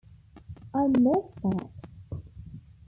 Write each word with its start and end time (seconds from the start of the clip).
I 0.73 0.87
miss 0.87 1.35
that. 1.43 2.21